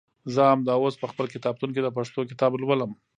زه 0.33 0.41
همدا 0.53 0.73
اوس 0.77 0.95
په 1.01 1.07
خپل 1.11 1.25
کتابتون 1.35 1.69
کې 1.73 1.81
د 1.83 1.89
پښتو 1.97 2.19
کتاب 2.31 2.51
لولم. 2.61 2.91